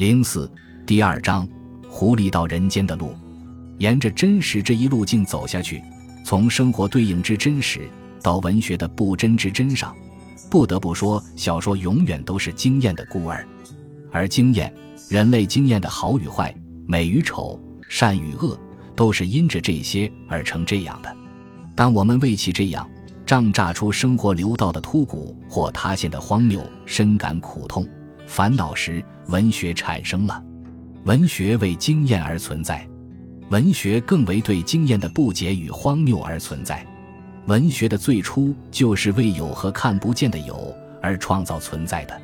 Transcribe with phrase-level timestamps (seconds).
[0.00, 0.50] 零四
[0.86, 1.46] 第二章：
[1.86, 3.14] 狐狸到人间的路。
[3.76, 5.82] 沿着真实这一路径走下去，
[6.24, 7.86] 从生活对应之真实
[8.22, 9.94] 到文学的不真之真上，
[10.50, 13.46] 不得不说，小说永远都是经验的孤儿。
[14.10, 14.72] 而经验，
[15.10, 16.54] 人类经验的好与坏、
[16.86, 18.58] 美与丑、善与恶，
[18.96, 21.14] 都是因着这些而成这样的。
[21.74, 22.88] 当我们为其这样
[23.26, 27.86] 胀炸出生活流道的突骨或塌陷的荒谬深感苦痛、
[28.30, 30.40] 烦恼时，文学产生了。
[31.02, 32.88] 文学为经验而存在。
[33.50, 36.86] 文学更为对经验的不解与荒谬而存在。
[37.46, 42.16] 文学的最初就是为有和看不见的有而创造存在的。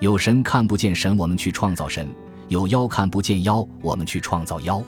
[0.00, 2.06] 有神看不见神，我们去创造神；
[2.48, 4.84] 有妖看不见妖，我们去创造妖。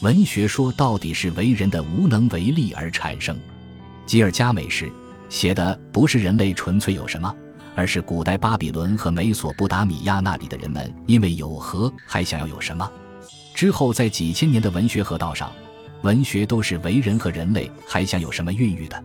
[0.00, 3.38] 文学说到底是为人的无能为力而产生。
[4.06, 4.90] 吉尔加美什
[5.28, 7.36] 写的不是人类纯粹有什么，
[7.74, 12.90] 而是古代巴比伦和美索不达米亚那里的人们因为有河还想要有什么。
[13.54, 15.50] 之后，在几千年的文学河道上，
[16.02, 19.02] 文学都是为人和人类还想有什么孕育的。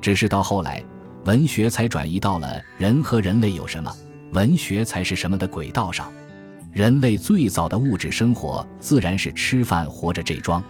[0.00, 0.84] 只是到后来，
[1.24, 3.92] 文学才转移到了人和人类有什么，
[4.32, 6.10] 文学才是什么的轨道上。
[6.72, 10.62] 人类最早的物质生活自然是吃饭活着这桩。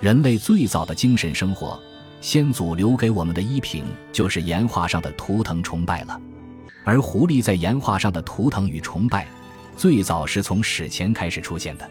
[0.00, 1.78] 人类最早的精神生活，
[2.20, 6.18] 先祖留给我们的依凭就是岩画上的图腾崇拜了。
[6.84, 9.26] 而狐狸在岩画上的图腾与崇拜，
[9.76, 11.90] 最早是从史前开始出现的。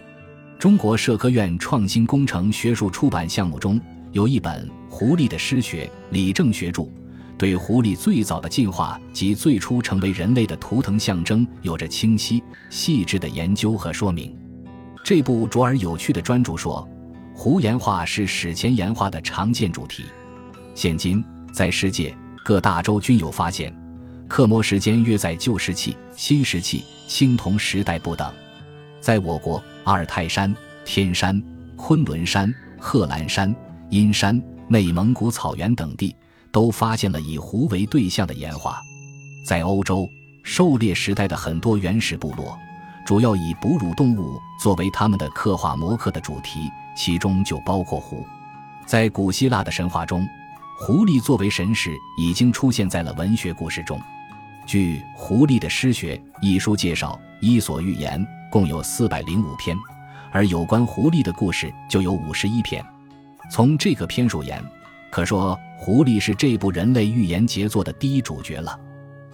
[0.59, 3.81] 中国社科院创新工程学术出版项目中
[4.12, 6.88] 有一本《狐狸的诗学》，李正学著，
[7.38, 14.38] 对狐狸最早的进化及最初成为人类的图腾象征有着清晰细致的研究和说明。
[15.03, 16.88] 这部卓而有趣的专著说，
[17.34, 20.06] 狐岩画是史前岩画的常见主题。
[20.75, 23.75] 现今在世界各大洲均有发现，
[24.32, 28.34] 刻模时间约在旧石器、新石器、青铜时代不等。
[29.02, 29.62] 在我国。
[29.84, 31.44] 阿尔泰山、天山、
[31.76, 33.54] 昆仑山、贺兰山、
[33.90, 36.16] 阴山、内蒙古草原等地
[36.50, 38.81] 都发现了以狐为对象的岩画。
[39.46, 40.08] 在欧洲，
[40.44, 42.58] 狩猎时代的很多原始部落，
[43.06, 48.25] 主要以哺乳动物作为他们的刻画模刻的主题，其中就包括狐。
[48.86, 50.25] 在古希腊的神话中，
[50.80, 54.00] 狐狸作为神使已经出现在了文学故事中。
[54.67, 58.19] 据《狐狸的诗学》一书介绍，《伊索寓言》。
[58.51, 59.77] 共有四百零五篇，
[60.29, 62.83] 而有关狐狸的故事就有五十一篇。
[63.49, 64.61] 从这个篇数言，
[65.09, 68.77] 可说狐狸是这部人类寓言杰作的第一主角了。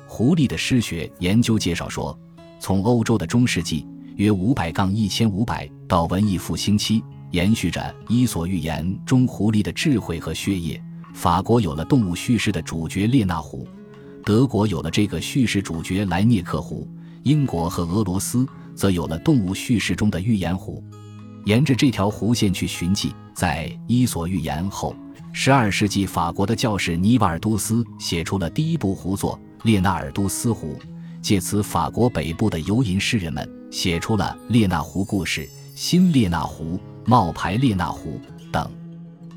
[0.06, 2.16] 狐狸的诗学研究介绍说，
[2.60, 10.80] 从欧洲的中世纪约五百杠一千五百到文艺复兴期，延续着《伊索寓言》中狐狸的智慧和血液。
[11.16, 13.68] 法国有了动物叙事的主角列那狐，
[14.28, 16.86] 德国有了这个叙事主角莱涅克湖，
[17.24, 18.46] 英国和俄罗斯。
[18.76, 20.84] 则有了动物叙事中的预言湖，
[21.46, 23.16] 沿着这条弧线去寻迹。
[23.34, 24.94] 在《伊索寓言》后，
[25.32, 30.78] 十二世纪法国的教士尼瓦尔多斯写出了第一部胡作《列纳尔多斯湖》，
[31.22, 35.42] 借此，法国北部的游吟诗人们写出了《列那湖故事》
[35.74, 36.74] 《新列那湖》
[37.06, 38.20] 《冒牌列那湖》
[38.52, 38.70] 等。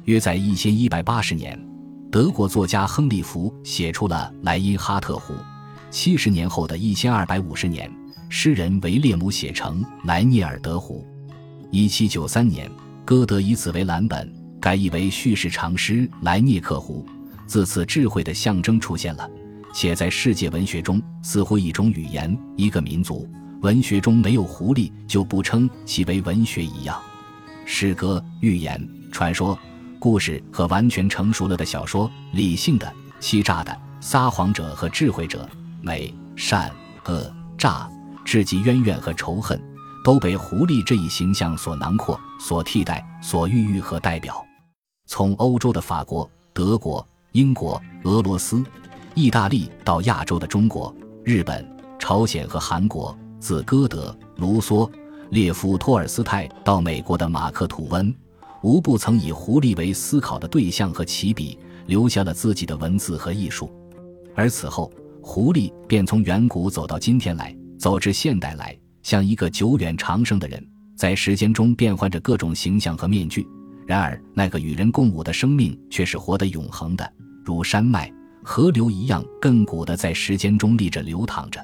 [0.04, 1.56] 约在一千一百八十年，
[2.10, 5.32] 德国作家亨利·福写出了《莱茵哈特湖》。
[5.90, 7.88] 七十年后的一千二百五十年。
[8.28, 11.04] 诗人维列姆写成《莱涅尔德湖》，
[11.72, 12.70] 一七九三年，
[13.04, 17.04] 歌德以此为蓝本，改译为叙事长诗《莱涅克湖》。
[17.46, 19.28] 自此，智慧的象征出现了，
[19.74, 23.28] 且在世界文学中，似乎一种语言、一个民族
[23.62, 27.00] 文学中没有狐狸，就不称其为文学一样。
[27.64, 29.58] 诗歌、寓言、传说、
[30.00, 32.90] 故事和完全成熟了的小说，理性的、
[33.20, 35.46] 欺诈的、撒谎者和智慧者，
[35.82, 36.72] 美、善、
[37.04, 37.88] 恶、诈。
[38.22, 39.60] 至极渊源和仇恨，
[40.04, 44.44] 都被狐狸这一形象所囊括、所替代、所孕育和代表。
[45.06, 48.62] 从欧洲的法国、德国、英国、俄罗斯、
[49.14, 50.94] 意大利到亚洲的中国、
[51.24, 51.66] 日本、
[51.98, 54.88] 朝鲜和韩国，自歌德、卢梭、
[55.30, 58.14] 列夫·托尔斯泰到美国的马克·吐温，
[58.62, 63.70] 无不曾以狐狸为思考的对象和起笔，留下了自己的文字和艺术。
[64.34, 64.92] 而此后，
[65.22, 67.54] 狐狸便从远古走到今天来。
[67.78, 70.62] 走至现代来，像一个久远长生的人，
[70.94, 73.46] 在时间中变换着各种形象和面具。
[73.86, 77.10] 然而，那个与人共舞的生命却是活得永恒的，
[77.42, 78.12] 如山脉、
[78.44, 81.58] 河流一样亘古的在时间中立着流淌着。